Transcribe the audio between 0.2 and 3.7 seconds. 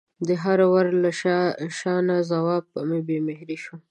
د هر وره له شانه ځواب په بې مهرۍ